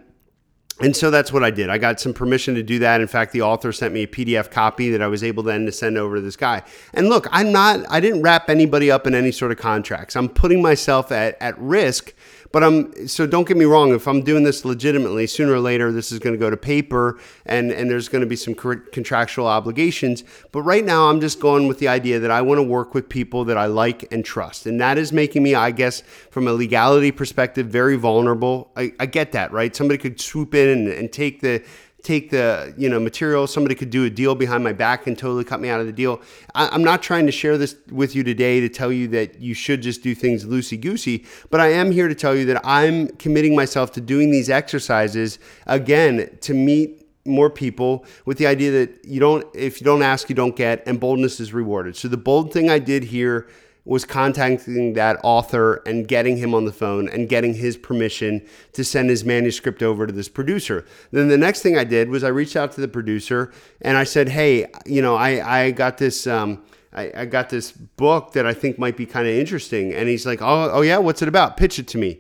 and 0.80 0.96
so 0.96 1.10
that's 1.10 1.34
what 1.34 1.44
I 1.44 1.50
did. 1.50 1.70
I 1.70 1.80
got 1.80 2.00
some 2.00 2.14
permission 2.14 2.54
to 2.56 2.62
do 2.62 2.80
that. 2.80 3.02
In 3.02 3.08
fact, 3.08 3.32
the 3.32 3.42
author 3.42 3.72
sent 3.72 3.94
me 3.94 4.04
a 4.04 4.08
PDF 4.08 4.52
copy 4.52 4.92
that 4.92 5.02
I 5.02 5.08
was 5.08 5.24
able 5.24 5.42
then 5.42 5.66
to 5.66 5.72
send 5.72 5.98
over 5.98 6.18
to 6.18 6.22
this 6.22 6.36
guy. 6.36 6.62
And 6.94 7.10
look, 7.10 7.28
I'm 7.32 7.52
not, 7.52 7.84
I 7.90 8.00
didn't 8.00 8.22
wrap 8.22 8.50
anybody 8.50 8.92
up 8.92 9.08
in 9.08 9.16
any 9.16 9.32
sort 9.32 9.52
of 9.52 9.58
contracts. 9.58 10.16
I'm 10.16 10.30
putting 10.30 10.62
myself 10.62 11.12
at, 11.12 11.36
at 11.42 11.58
risk 11.58 12.14
but 12.52 12.64
I'm 12.64 13.08
so 13.08 13.28
don't 13.28 13.48
get 13.48 13.58
me 13.58 13.66
wrong. 13.66 13.94
If 13.94 14.08
I'm 14.08 14.22
doing 14.22 14.44
this 14.44 14.66
legitimately, 14.66 15.28
sooner 15.28 15.54
or 15.54 15.60
later 15.60 15.92
this 15.92 16.12
is 16.12 16.20
going 16.20 16.34
to 16.34 16.40
go 16.40 16.50
to 16.50 16.58
paper, 16.58 17.20
and 17.46 17.72
and 17.72 17.90
there's 17.90 18.10
going 18.10 18.22
to 18.22 18.28
be 18.28 18.36
some 18.36 18.56
contractual 18.56 19.48
obligations. 19.48 20.24
But 20.52 20.62
right 20.62 20.84
now, 20.84 21.10
I'm 21.10 21.22
just 21.22 21.40
going 21.40 21.68
with 21.68 21.80
the 21.80 21.88
idea 21.88 22.20
that 22.20 22.32
I 22.32 22.42
want 22.42 22.60
to 22.60 22.64
work 22.64 22.94
with 22.94 23.10
people 23.10 23.46
that 23.46 23.58
I 23.58 23.66
like 23.66 24.12
and 24.12 24.24
trust, 24.24 24.66
and 24.66 24.80
that 24.82 24.98
is 24.98 25.12
making 25.12 25.44
me, 25.44 25.56
I 25.56 25.72
guess, 25.72 26.02
from 26.32 26.48
a 26.48 26.54
legality 26.54 27.12
perspective, 27.12 27.68
very 27.68 27.96
vulnerable. 27.96 28.72
I, 28.76 28.94
I 29.00 29.06
get 29.06 29.32
that, 29.34 29.52
right? 29.52 29.76
Somebody 29.76 29.98
could 29.98 30.20
swoop 30.20 30.54
in 30.56 30.70
and, 30.70 30.88
and 30.88 31.12
take 31.12 31.42
the 31.42 31.64
take 32.04 32.30
the 32.30 32.74
you 32.78 32.90
know 32.90 33.00
material. 33.00 33.48
Somebody 33.48 33.76
could 33.76 33.90
do 33.90 34.06
a 34.06 34.10
deal 34.10 34.36
behind 34.36 34.64
my 34.64 34.74
back 34.74 35.08
and 35.08 35.18
totally 35.18 35.44
cut 35.44 35.60
me 35.60 35.70
out 35.70 35.80
of 35.80 35.86
the 35.86 35.92
deal. 35.92 36.22
I, 36.56 36.74
am 36.74 36.84
not 36.84 37.02
trying 37.02 37.26
to 37.26 37.32
share 37.32 37.58
this 37.58 37.76
with 37.92 38.16
you 38.16 38.24
today 38.24 38.60
to 38.62 38.70
tell 38.70 38.92
you 38.92 39.08
that 39.10 39.40
you 39.40 39.54
should 39.54 39.82
just 39.82 40.04
do 40.04 40.16
things 40.16 40.46
loosey 40.46 40.80
goosey 40.80 41.26
but 41.50 41.60
i 41.60 41.68
am 41.68 41.92
here 41.92 42.08
to 42.08 42.16
tell 42.16 42.36
you 42.36 42.46
that 42.46 42.62
i'm 42.64 43.08
committing 43.18 43.56
myself 43.56 43.92
to 43.94 44.02
doing 44.02 44.32
these 44.32 44.50
exercises 44.50 45.40
again 45.66 46.38
to 46.42 46.54
meet 46.54 47.08
more 47.28 47.50
people 47.50 48.06
with 48.26 48.38
the 48.38 48.48
idea 48.48 48.72
that 48.72 49.06
you 49.06 49.20
don't 49.20 49.46
if 49.54 49.80
you 49.80 49.86
don't 49.86 50.02
ask 50.02 50.30
you 50.30 50.36
don't 50.36 50.56
get 50.56 50.82
and 50.88 51.00
boldness 51.00 51.40
is 51.40 51.54
rewarded. 51.54 51.96
So 51.96 52.08
the 52.08 52.18
bold 52.18 52.54
thing 52.54 52.70
i 52.70 52.80
did 52.80 53.04
here 53.04 53.48
was 53.88 54.04
contacting 54.04 54.94
that 54.94 55.18
author 55.24 55.82
and 55.86 56.10
getting 56.10 56.36
him 56.36 56.54
on 56.54 56.66
the 56.66 56.74
phone 56.74 57.08
and 57.08 57.30
getting 57.30 57.54
his 57.54 57.78
permission 57.78 58.46
to 58.74 58.84
send 58.84 59.10
his 59.10 59.24
manuscript 59.24 59.82
over 59.82 60.06
to 60.06 60.12
this 60.12 60.28
producer. 60.28 60.86
Then 61.12 61.30
the 61.30 61.38
next 61.38 61.62
thing 61.62 61.78
I 61.78 61.86
did 61.86 62.10
was 62.10 62.22
I 62.22 62.28
reached 62.28 62.58
out 62.58 62.74
to 62.74 62.82
the 62.82 62.90
producer 62.90 63.54
and 63.82 63.96
I 63.96 64.04
said, 64.04 64.28
"Hey, 64.30 64.68
you 64.86 65.02
know, 65.02 65.16
I 65.16 65.62
I 65.62 65.72
got 65.72 65.98
this." 65.98 66.28
Um, 66.28 66.64
I, 66.94 67.12
I 67.16 67.26
got 67.26 67.50
this 67.50 67.72
book 67.72 68.34
that 68.34 68.48
I 68.48 68.54
think 68.54 68.80
might 68.80 68.98
be 68.98 69.06
kind 69.06 69.28
of 69.28 69.34
interesting. 69.34 69.94
And 69.94 70.10
he's 70.10 70.26
like, 70.26 70.42
oh, 70.42 70.72
oh, 70.72 70.82
yeah, 70.82 70.98
what's 70.98 71.22
it 71.22 71.28
about? 71.28 71.56
Pitch 71.56 71.78
it 71.78 71.88
to 71.90 71.98
me 71.98 72.20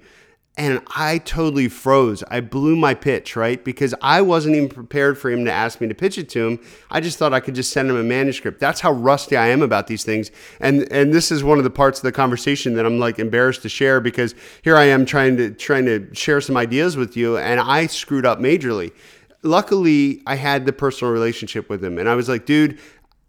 and 0.57 0.81
I 0.95 1.19
totally 1.19 1.69
froze. 1.69 2.23
I 2.29 2.41
blew 2.41 2.75
my 2.75 2.95
pitch, 2.95 3.35
right? 3.35 3.63
Because 3.63 3.93
I 4.01 4.21
wasn't 4.21 4.55
even 4.55 4.69
prepared 4.69 5.17
for 5.17 5.29
him 5.29 5.45
to 5.45 5.51
ask 5.51 5.79
me 5.79 5.87
to 5.87 5.93
pitch 5.93 6.17
it 6.17 6.29
to 6.29 6.47
him. 6.47 6.59
I 6.89 6.99
just 6.99 7.19
thought 7.19 7.31
I 7.31 7.39
could 7.39 7.53
just 7.53 7.71
send 7.71 7.89
him 7.89 7.95
a 7.95 8.03
manuscript. 8.03 8.59
That's 8.59 8.81
how 8.81 8.91
rusty 8.91 9.37
I 9.37 9.47
am 9.47 9.61
about 9.61 9.85
these 9.85 10.03
things. 10.03 10.31
And 10.59 10.91
and 10.91 11.13
this 11.13 11.31
is 11.31 11.43
one 11.43 11.59
of 11.59 11.63
the 11.63 11.69
parts 11.69 11.99
of 11.99 12.03
the 12.03 12.11
conversation 12.11 12.73
that 12.73 12.85
I'm 12.85 12.97
like 12.97 13.19
embarrassed 13.19 13.61
to 13.61 13.69
share 13.69 14.01
because 14.01 14.33
here 14.63 14.75
I 14.75 14.85
am 14.85 15.05
trying 15.05 15.37
to 15.37 15.51
trying 15.51 15.85
to 15.85 16.13
share 16.15 16.41
some 16.41 16.57
ideas 16.57 16.97
with 16.97 17.15
you 17.15 17.37
and 17.37 17.59
I 17.59 17.85
screwed 17.85 18.25
up 18.25 18.39
majorly 18.39 18.91
luckily 19.43 20.21
I 20.25 20.35
had 20.35 20.65
the 20.65 20.73
personal 20.73 21.13
relationship 21.13 21.69
with 21.69 21.83
him 21.83 21.97
and 21.97 22.09
I 22.09 22.15
was 22.15 22.27
like, 22.27 22.45
dude, 22.45 22.79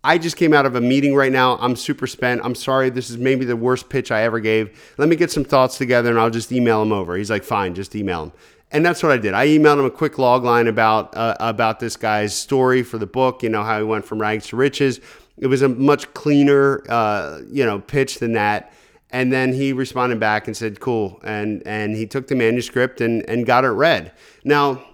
I 0.05 0.19
just 0.19 0.37
came 0.37 0.55
out 0.55 0.64
of 0.64 0.76
a 0.76 0.81
meeting 0.81 1.14
right 1.14 1.33
now. 1.33 1.59
I'm 1.59 1.75
super 1.75 2.07
spent. 2.07 2.40
I'm 2.45 2.55
sorry. 2.55 2.88
This 2.88 3.11
is 3.11 3.19
maybe 3.19 3.45
the 3.45 3.57
worst 3.57 3.88
pitch 3.88 4.12
I 4.12 4.23
ever 4.23 4.38
gave. 4.38 4.95
Let 4.97 5.09
me 5.09 5.17
get 5.17 5.31
some 5.31 5.45
thoughts 5.45 5.76
together 5.76 6.11
and 6.11 6.19
I'll 6.19 6.31
just 6.31 6.52
email 6.52 6.81
him 6.83 6.93
over. 6.93 7.17
He's 7.17 7.31
like, 7.31 7.43
fine, 7.43 7.75
just 7.75 7.97
email 7.97 8.25
him. 8.25 8.33
And 8.71 8.85
that's 8.85 9.02
what 9.02 9.11
I 9.11 9.17
did. 9.17 9.35
I 9.35 9.47
emailed 9.47 9.78
him 9.78 9.87
a 9.87 9.90
quick 9.90 10.19
log 10.19 10.45
line 10.45 10.67
about 10.67 11.17
uh, 11.17 11.35
about 11.40 11.81
this 11.81 11.97
guy's 11.97 12.37
story 12.37 12.83
for 12.83 12.99
the 12.99 13.07
book. 13.07 13.43
You 13.43 13.49
know 13.49 13.62
how 13.62 13.78
he 13.78 13.85
went 13.85 14.05
from 14.05 14.21
rags 14.21 14.47
to 14.49 14.57
riches. 14.57 15.00
It 15.38 15.47
was 15.47 15.62
a 15.62 15.69
much 15.69 16.12
cleaner, 16.12 16.85
uh, 16.88 17.40
you 17.50 17.64
know, 17.64 17.78
pitch 17.78 18.19
than 18.19 18.33
that. 18.33 18.73
And 19.11 19.33
then 19.33 19.55
he 19.55 19.73
responded 19.73 20.21
back 20.21 20.49
and 20.49 20.57
said, 20.57 20.81
"Cool." 20.81 21.19
And 21.25 21.62
and 21.67 21.97
he 21.97 22.07
took 22.07 22.26
the 22.26 22.35
manuscript 22.35 23.00
and 23.00 23.26
and 23.28 23.47
got 23.47 23.64
it 23.64 23.71
read. 23.71 24.12
Now, 24.45 24.85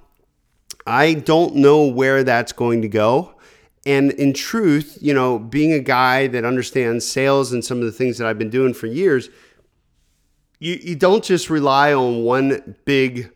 I 0.87 1.15
don't 1.15 1.57
know 1.57 1.85
where 1.87 2.23
that's 2.23 2.53
going 2.53 2.83
to 2.83 2.89
go. 2.89 3.34
And 3.87 4.13
in 4.13 4.33
truth, 4.33 4.99
you 5.01 5.13
know, 5.13 5.39
being 5.39 5.73
a 5.73 5.81
guy 5.81 6.27
that 6.29 6.45
understands 6.45 7.07
sales 7.07 7.53
and 7.53 7.65
some 7.65 7.79
of 7.79 7.85
the 7.85 7.93
things 7.93 8.19
that 8.19 8.27
I've 8.27 8.39
been 8.39 8.51
doing 8.51 8.73
for 8.73 8.87
years, 8.87 9.29
you, 10.59 10.79
you 10.83 10.97
don't 10.97 11.23
just 11.23 11.51
rely 11.51 11.93
on 11.93 12.23
one 12.23 12.77
big 12.87 13.31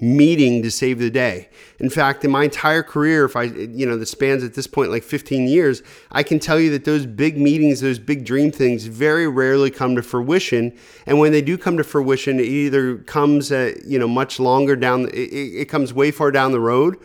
meeting 0.00 0.62
to 0.62 0.70
save 0.70 0.98
the 0.98 1.10
day. 1.10 1.48
In 1.78 1.88
fact, 1.88 2.24
in 2.24 2.30
my 2.30 2.44
entire 2.44 2.82
career, 2.82 3.24
if 3.24 3.36
I, 3.36 3.44
you 3.44 3.86
know, 3.86 3.96
the 3.96 4.06
spans 4.06 4.42
at 4.42 4.54
this 4.54 4.66
point 4.66 4.90
like 4.90 5.02
15 5.02 5.46
years, 5.46 5.82
I 6.10 6.22
can 6.22 6.38
tell 6.38 6.58
you 6.58 6.70
that 6.70 6.84
those 6.84 7.06
big 7.06 7.38
meetings, 7.38 7.80
those 7.80 7.98
big 7.98 8.24
dream 8.24 8.50
things 8.50 8.86
very 8.86 9.28
rarely 9.28 9.70
come 9.70 9.94
to 9.96 10.02
fruition. 10.02 10.76
And 11.06 11.18
when 11.18 11.32
they 11.32 11.42
do 11.42 11.56
come 11.56 11.76
to 11.76 11.84
fruition, 11.84 12.40
it 12.40 12.46
either 12.46 12.98
comes, 12.98 13.52
at, 13.52 13.84
you 13.84 13.98
know, 13.98 14.08
much 14.08 14.40
longer 14.40 14.74
down, 14.74 15.08
it, 15.08 15.14
it 15.14 15.68
comes 15.68 15.92
way 15.92 16.10
far 16.10 16.30
down 16.30 16.52
the 16.52 16.60
road 16.60 16.98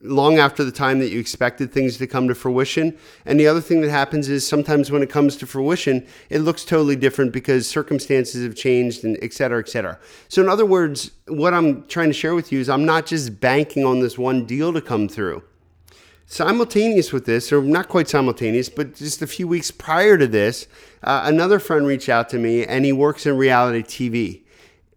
long 0.00 0.38
after 0.38 0.62
the 0.62 0.70
time 0.72 1.00
that 1.00 1.08
you 1.08 1.18
expected 1.18 1.72
things 1.72 1.96
to 1.96 2.06
come 2.06 2.28
to 2.28 2.34
fruition. 2.34 2.96
And 3.26 3.38
the 3.38 3.46
other 3.46 3.60
thing 3.60 3.80
that 3.80 3.90
happens 3.90 4.28
is 4.28 4.46
sometimes 4.46 4.90
when 4.90 5.02
it 5.02 5.10
comes 5.10 5.36
to 5.36 5.46
fruition, 5.46 6.06
it 6.30 6.40
looks 6.40 6.64
totally 6.64 6.96
different 6.96 7.32
because 7.32 7.68
circumstances 7.68 8.44
have 8.44 8.54
changed 8.54 9.04
and 9.04 9.18
et 9.22 9.32
cetera, 9.32 9.58
et 9.58 9.68
cetera. 9.68 9.98
So, 10.28 10.42
in 10.42 10.48
other 10.48 10.66
words, 10.66 11.10
what 11.26 11.52
I'm 11.52 11.86
trying 11.88 12.08
to 12.08 12.14
share 12.14 12.34
with 12.34 12.52
you 12.52 12.60
is 12.60 12.68
I'm 12.68 12.84
not 12.84 13.06
just 13.06 13.40
banking 13.40 13.84
on 13.84 14.00
this 14.00 14.16
one 14.16 14.44
deal 14.44 14.72
to 14.72 14.80
come 14.80 15.08
through. 15.08 15.42
Simultaneous 16.26 17.10
with 17.10 17.24
this, 17.24 17.50
or 17.50 17.62
not 17.62 17.88
quite 17.88 18.06
simultaneous, 18.06 18.68
but 18.68 18.94
just 18.94 19.22
a 19.22 19.26
few 19.26 19.48
weeks 19.48 19.70
prior 19.70 20.18
to 20.18 20.26
this, 20.26 20.66
uh, 21.02 21.22
another 21.24 21.58
friend 21.58 21.86
reached 21.86 22.10
out 22.10 22.28
to 22.28 22.38
me 22.38 22.66
and 22.66 22.84
he 22.84 22.92
works 22.92 23.24
in 23.24 23.36
reality 23.36 23.82
TV. 23.82 24.42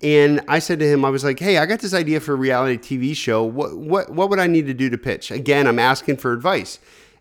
And 0.04 0.42
I 0.48 0.60
said 0.60 0.80
to 0.80 0.88
him, 0.88 1.06
I 1.06 1.10
was 1.10 1.24
like, 1.24 1.40
"Hey, 1.40 1.58
I 1.58 1.66
got 1.66 1.80
this 1.80 1.94
idea 1.94 2.20
for 2.20 2.34
a 2.34 2.36
reality 2.36 2.78
TV 2.78 3.16
show. 3.16 3.44
What 3.44 3.78
what 3.78 4.10
what 4.10 4.30
would 4.30 4.40
I 4.40 4.48
need 4.48 4.66
to 4.68 4.74
do 4.74 4.90
to 4.90 4.98
pitch?" 4.98 5.32
Again, 5.32 5.68
I'm 5.68 5.80
asking 5.80 6.18
for 6.18 6.34
advice, 6.34 6.80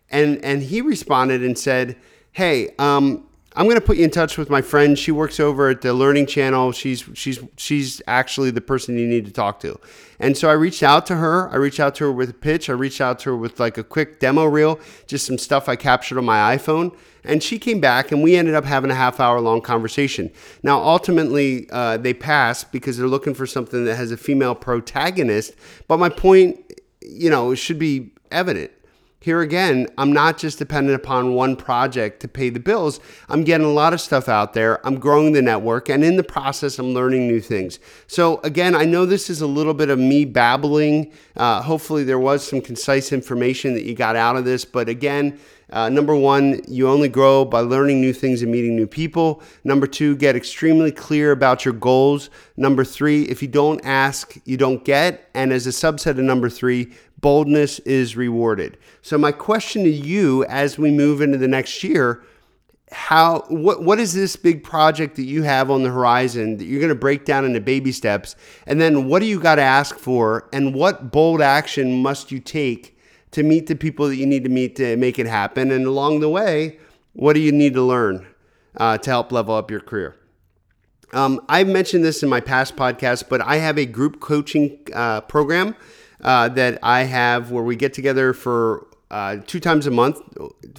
and 0.09 0.43
and 0.43 0.63
he 0.63 0.81
responded 0.81 1.43
and 1.43 1.57
said, 1.57 1.95
"Hey, 2.31 2.69
um, 2.79 3.23
I'm 3.53 3.65
going 3.65 3.75
to 3.75 3.85
put 3.85 3.97
you 3.97 4.05
in 4.05 4.11
touch 4.11 4.37
with 4.37 4.49
my 4.49 4.61
friend. 4.61 4.97
She 4.97 5.11
works 5.11 5.39
over 5.39 5.69
at 5.69 5.81
the 5.81 5.93
Learning 5.93 6.25
Channel. 6.25 6.71
She's 6.71 7.03
she's 7.13 7.39
she's 7.57 8.01
actually 8.07 8.49
the 8.51 8.61
person 8.61 8.97
you 8.97 9.07
need 9.07 9.25
to 9.25 9.31
talk 9.31 9.59
to." 9.61 9.77
And 10.19 10.37
so 10.37 10.49
I 10.49 10.53
reached 10.53 10.83
out 10.83 11.05
to 11.07 11.17
her. 11.17 11.49
I 11.49 11.55
reached 11.57 11.79
out 11.79 11.95
to 11.95 12.05
her 12.05 12.11
with 12.11 12.29
a 12.29 12.33
pitch. 12.33 12.69
I 12.69 12.73
reached 12.73 13.01
out 13.01 13.19
to 13.19 13.31
her 13.31 13.35
with 13.35 13.59
like 13.59 13.77
a 13.77 13.83
quick 13.83 14.19
demo 14.19 14.45
reel, 14.45 14.79
just 15.05 15.25
some 15.25 15.37
stuff 15.37 15.67
I 15.67 15.75
captured 15.75 16.17
on 16.17 16.25
my 16.25 16.55
iPhone. 16.55 16.95
And 17.23 17.43
she 17.43 17.59
came 17.59 17.79
back, 17.79 18.11
and 18.11 18.23
we 18.23 18.35
ended 18.35 18.55
up 18.55 18.65
having 18.65 18.89
a 18.89 18.95
half 18.95 19.19
hour 19.19 19.39
long 19.41 19.61
conversation. 19.61 20.31
Now, 20.63 20.79
ultimately, 20.79 21.69
uh, 21.71 21.97
they 21.97 22.13
passed 22.13 22.71
because 22.71 22.97
they're 22.97 23.07
looking 23.07 23.33
for 23.33 23.45
something 23.45 23.85
that 23.85 23.95
has 23.95 24.11
a 24.11 24.17
female 24.17 24.55
protagonist. 24.55 25.53
But 25.87 25.97
my 25.97 26.09
point, 26.09 26.59
you 27.01 27.29
know, 27.29 27.51
it 27.51 27.57
should 27.57 27.77
be 27.77 28.11
evident. 28.31 28.71
Here 29.23 29.41
again, 29.41 29.85
I'm 29.99 30.11
not 30.11 30.39
just 30.39 30.57
dependent 30.57 30.95
upon 30.95 31.35
one 31.35 31.55
project 31.55 32.21
to 32.21 32.27
pay 32.27 32.49
the 32.49 32.59
bills. 32.59 32.99
I'm 33.29 33.43
getting 33.43 33.67
a 33.67 33.71
lot 33.71 33.93
of 33.93 34.01
stuff 34.01 34.27
out 34.27 34.53
there. 34.53 34.83
I'm 34.83 34.97
growing 34.97 35.33
the 35.33 35.43
network, 35.43 35.89
and 35.89 36.03
in 36.03 36.15
the 36.15 36.23
process, 36.23 36.79
I'm 36.79 36.95
learning 36.95 37.27
new 37.27 37.39
things. 37.39 37.77
So, 38.07 38.39
again, 38.39 38.73
I 38.73 38.85
know 38.85 39.05
this 39.05 39.29
is 39.29 39.39
a 39.39 39.45
little 39.45 39.75
bit 39.75 39.91
of 39.91 39.99
me 39.99 40.25
babbling. 40.25 41.11
Uh, 41.37 41.61
hopefully, 41.61 42.03
there 42.03 42.17
was 42.17 42.43
some 42.43 42.61
concise 42.61 43.11
information 43.11 43.75
that 43.75 43.83
you 43.83 43.93
got 43.93 44.15
out 44.15 44.37
of 44.37 44.43
this. 44.43 44.65
But 44.65 44.89
again, 44.89 45.39
uh, 45.71 45.87
number 45.87 46.15
one, 46.15 46.61
you 46.67 46.89
only 46.89 47.07
grow 47.07 47.45
by 47.45 47.61
learning 47.61 48.01
new 48.01 48.11
things 48.11 48.41
and 48.41 48.51
meeting 48.51 48.75
new 48.75 48.87
people. 48.87 49.41
Number 49.63 49.87
two, 49.87 50.15
get 50.17 50.35
extremely 50.35 50.91
clear 50.91 51.31
about 51.31 51.63
your 51.63 51.73
goals. 51.73 52.29
Number 52.57 52.83
three, 52.83 53.23
if 53.23 53.41
you 53.41 53.47
don't 53.47 53.79
ask, 53.85 54.35
you 54.45 54.57
don't 54.57 54.83
get. 54.83 55.29
And 55.33 55.53
as 55.53 55.67
a 55.67 55.69
subset 55.69 56.11
of 56.11 56.17
number 56.17 56.49
three, 56.49 56.91
boldness 57.21 57.79
is 57.79 58.15
rewarded. 58.15 58.77
So, 59.01 59.17
my 59.17 59.31
question 59.31 59.83
to 59.83 59.89
you 59.89 60.43
as 60.45 60.77
we 60.77 60.91
move 60.91 61.21
into 61.21 61.37
the 61.37 61.47
next 61.47 61.83
year 61.83 62.23
how 62.93 63.39
what 63.47 63.81
what 63.83 64.01
is 64.01 64.13
this 64.13 64.35
big 64.35 64.65
project 64.65 65.15
that 65.15 65.23
you 65.23 65.43
have 65.43 65.71
on 65.71 65.81
the 65.81 65.89
horizon 65.89 66.57
that 66.57 66.65
you're 66.65 66.81
going 66.81 66.89
to 66.89 66.95
break 66.95 67.23
down 67.23 67.45
into 67.45 67.61
baby 67.61 67.89
steps 67.89 68.35
and 68.67 68.81
then 68.81 69.07
what 69.07 69.19
do 69.19 69.25
you 69.27 69.39
got 69.39 69.55
to 69.55 69.61
ask 69.61 69.97
for 69.97 70.49
and 70.51 70.75
what 70.75 71.09
bold 71.09 71.41
action 71.41 72.01
must 72.01 72.33
you 72.33 72.39
take 72.41 72.97
to 73.31 73.43
meet 73.43 73.67
the 73.67 73.75
people 73.75 74.07
that 74.07 74.17
you 74.17 74.25
need 74.25 74.43
to 74.43 74.49
meet 74.49 74.75
to 74.75 74.95
make 74.97 75.17
it 75.17 75.25
happen. 75.25 75.71
And 75.71 75.85
along 75.85 76.19
the 76.19 76.29
way, 76.29 76.79
what 77.13 77.33
do 77.33 77.39
you 77.39 77.51
need 77.51 77.73
to 77.73 77.81
learn 77.81 78.27
uh, 78.77 78.97
to 78.99 79.09
help 79.09 79.31
level 79.31 79.55
up 79.55 79.71
your 79.71 79.79
career? 79.79 80.15
Um, 81.13 81.43
I've 81.49 81.67
mentioned 81.67 82.05
this 82.05 82.23
in 82.23 82.29
my 82.29 82.39
past 82.39 82.75
podcasts, 82.75 83.23
but 83.27 83.41
I 83.41 83.57
have 83.57 83.77
a 83.77 83.85
group 83.85 84.21
coaching 84.21 84.79
uh, 84.93 85.21
program 85.21 85.75
uh, 86.21 86.49
that 86.49 86.79
I 86.83 87.03
have 87.03 87.51
where 87.51 87.63
we 87.63 87.75
get 87.75 87.93
together 87.93 88.33
for 88.33 88.87
uh, 89.11 89.37
two 89.45 89.59
times 89.59 89.87
a 89.87 89.91
month. 89.91 90.19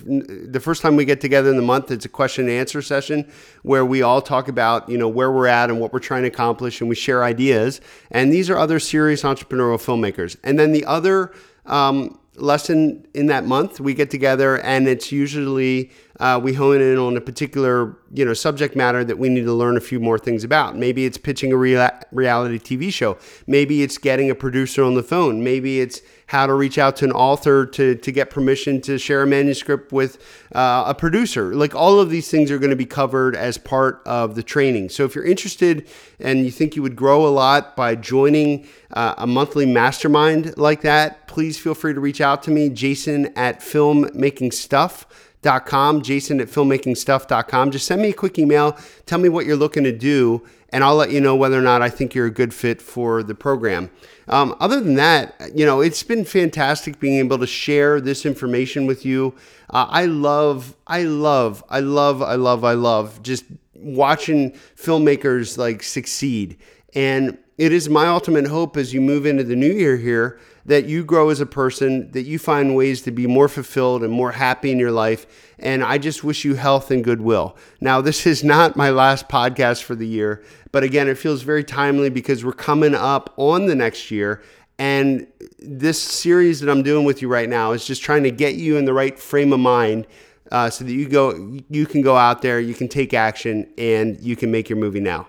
The 0.06 0.60
first 0.60 0.80
time 0.80 0.96
we 0.96 1.04
get 1.04 1.20
together 1.20 1.50
in 1.50 1.56
the 1.56 1.62
month, 1.62 1.90
it's 1.90 2.06
a 2.06 2.08
question 2.08 2.48
and 2.48 2.52
answer 2.52 2.80
session 2.80 3.30
where 3.62 3.84
we 3.84 4.00
all 4.00 4.22
talk 4.22 4.48
about 4.48 4.88
you 4.88 4.96
know 4.96 5.08
where 5.08 5.30
we're 5.30 5.46
at 5.46 5.68
and 5.68 5.78
what 5.80 5.92
we're 5.92 5.98
trying 5.98 6.22
to 6.22 6.28
accomplish, 6.28 6.80
and 6.80 6.88
we 6.88 6.96
share 6.96 7.22
ideas. 7.22 7.80
And 8.10 8.32
these 8.32 8.48
are 8.48 8.56
other 8.56 8.80
serious 8.80 9.22
entrepreneurial 9.22 9.78
filmmakers. 9.78 10.36
And 10.42 10.58
then 10.58 10.72
the 10.72 10.86
other 10.86 11.34
um, 11.66 12.18
lesson 12.36 13.06
in 13.14 13.26
that 13.26 13.44
month. 13.44 13.80
We 13.80 13.94
get 13.94 14.10
together 14.10 14.58
and 14.60 14.88
it's 14.88 15.12
usually 15.12 15.90
uh, 16.20 16.40
we 16.42 16.54
hone 16.54 16.80
in 16.80 16.98
on 16.98 17.16
a 17.16 17.20
particular 17.20 17.98
you 18.12 18.24
know 18.24 18.34
subject 18.34 18.76
matter 18.76 19.04
that 19.04 19.18
we 19.18 19.28
need 19.28 19.44
to 19.44 19.52
learn 19.52 19.76
a 19.76 19.80
few 19.80 20.00
more 20.00 20.18
things 20.18 20.44
about. 20.44 20.76
Maybe 20.76 21.04
it's 21.04 21.18
pitching 21.18 21.52
a 21.52 21.56
rea- 21.56 21.90
reality 22.10 22.58
tv 22.58 22.92
show. 22.92 23.18
Maybe 23.46 23.82
it's 23.82 23.98
getting 23.98 24.30
a 24.30 24.34
producer 24.34 24.82
on 24.82 24.94
the 24.94 25.02
phone. 25.02 25.44
Maybe 25.44 25.80
it's 25.80 26.00
how 26.32 26.46
to 26.46 26.54
reach 26.54 26.78
out 26.78 26.96
to 26.96 27.04
an 27.04 27.12
author 27.12 27.66
to, 27.66 27.94
to 27.94 28.10
get 28.10 28.30
permission 28.30 28.80
to 28.80 28.96
share 28.96 29.22
a 29.22 29.26
manuscript 29.26 29.92
with 29.92 30.16
uh, 30.54 30.84
a 30.86 30.94
producer. 30.94 31.54
Like 31.54 31.74
all 31.74 32.00
of 32.00 32.08
these 32.08 32.30
things 32.30 32.50
are 32.50 32.58
going 32.58 32.70
to 32.70 32.76
be 32.76 32.86
covered 32.86 33.36
as 33.36 33.58
part 33.58 34.00
of 34.06 34.34
the 34.34 34.42
training. 34.42 34.88
So 34.88 35.04
if 35.04 35.14
you're 35.14 35.26
interested 35.26 35.86
and 36.18 36.46
you 36.46 36.50
think 36.50 36.74
you 36.74 36.80
would 36.80 36.96
grow 36.96 37.26
a 37.26 37.28
lot 37.28 37.76
by 37.76 37.96
joining 37.96 38.66
uh, 38.92 39.14
a 39.18 39.26
monthly 39.26 39.66
mastermind 39.66 40.56
like 40.56 40.80
that, 40.80 41.28
please 41.28 41.58
feel 41.58 41.74
free 41.74 41.92
to 41.92 42.00
reach 42.00 42.22
out 42.22 42.42
to 42.44 42.50
me, 42.50 42.70
Jason 42.70 43.26
at 43.36 43.60
filmmakingstuff.com, 43.60 46.00
Jason 46.00 46.40
at 46.40 46.48
filmmakingstuff.com. 46.48 47.72
Just 47.72 47.86
send 47.86 48.00
me 48.00 48.08
a 48.08 48.14
quick 48.14 48.38
email, 48.38 48.78
tell 49.04 49.18
me 49.18 49.28
what 49.28 49.44
you're 49.44 49.54
looking 49.54 49.84
to 49.84 49.92
do 49.92 50.42
and 50.72 50.82
I'll 50.82 50.96
let 50.96 51.10
you 51.10 51.20
know 51.20 51.36
whether 51.36 51.58
or 51.58 51.62
not 51.62 51.82
I 51.82 51.90
think 51.90 52.14
you're 52.14 52.26
a 52.26 52.30
good 52.30 52.54
fit 52.54 52.80
for 52.80 53.22
the 53.22 53.34
program. 53.34 53.90
Um, 54.28 54.56
other 54.58 54.80
than 54.80 54.94
that, 54.94 55.34
you 55.54 55.66
know, 55.66 55.80
it's 55.80 56.02
been 56.02 56.24
fantastic 56.24 56.98
being 56.98 57.18
able 57.18 57.38
to 57.38 57.46
share 57.46 58.00
this 58.00 58.24
information 58.24 58.86
with 58.86 59.04
you. 59.04 59.34
Uh, 59.70 59.86
I 59.90 60.06
love, 60.06 60.74
I 60.86 61.02
love, 61.02 61.62
I 61.68 61.80
love, 61.80 62.22
I 62.22 62.36
love, 62.36 62.64
I 62.64 62.72
love 62.72 63.22
just 63.22 63.44
watching 63.74 64.52
filmmakers 64.76 65.58
like 65.58 65.82
succeed. 65.82 66.56
And 66.94 67.36
it 67.58 67.72
is 67.72 67.88
my 67.88 68.06
ultimate 68.06 68.46
hope 68.46 68.76
as 68.76 68.94
you 68.94 69.00
move 69.00 69.26
into 69.26 69.44
the 69.44 69.56
new 69.56 69.72
year 69.72 69.96
here 69.96 70.40
that 70.64 70.86
you 70.86 71.04
grow 71.04 71.30
as 71.30 71.40
a 71.40 71.46
person, 71.46 72.10
that 72.12 72.22
you 72.22 72.38
find 72.38 72.76
ways 72.76 73.02
to 73.02 73.10
be 73.10 73.26
more 73.26 73.48
fulfilled 73.48 74.02
and 74.02 74.12
more 74.12 74.32
happy 74.32 74.70
in 74.70 74.78
your 74.78 74.92
life. 74.92 75.26
And 75.58 75.82
I 75.82 75.98
just 75.98 76.22
wish 76.22 76.44
you 76.44 76.54
health 76.54 76.90
and 76.90 77.02
goodwill. 77.02 77.56
Now, 77.80 78.00
this 78.00 78.26
is 78.26 78.44
not 78.44 78.76
my 78.76 78.90
last 78.90 79.28
podcast 79.28 79.82
for 79.82 79.94
the 79.94 80.06
year, 80.06 80.42
but 80.70 80.82
again, 80.82 81.08
it 81.08 81.18
feels 81.18 81.42
very 81.42 81.64
timely 81.64 82.10
because 82.10 82.44
we're 82.44 82.52
coming 82.52 82.94
up 82.94 83.32
on 83.36 83.66
the 83.66 83.74
next 83.74 84.10
year. 84.10 84.42
And 84.78 85.26
this 85.58 86.00
series 86.00 86.60
that 86.60 86.70
I'm 86.70 86.82
doing 86.82 87.04
with 87.04 87.22
you 87.22 87.28
right 87.28 87.48
now 87.48 87.72
is 87.72 87.84
just 87.84 88.02
trying 88.02 88.22
to 88.24 88.30
get 88.30 88.54
you 88.54 88.76
in 88.76 88.84
the 88.84 88.92
right 88.92 89.18
frame 89.18 89.52
of 89.52 89.60
mind 89.60 90.06
uh, 90.50 90.70
so 90.70 90.84
that 90.84 90.92
you 90.92 91.08
go, 91.08 91.60
you 91.70 91.86
can 91.86 92.02
go 92.02 92.16
out 92.16 92.42
there, 92.42 92.60
you 92.60 92.74
can 92.74 92.88
take 92.88 93.14
action, 93.14 93.72
and 93.78 94.20
you 94.20 94.36
can 94.36 94.50
make 94.50 94.68
your 94.68 94.78
movie 94.78 95.00
now. 95.00 95.28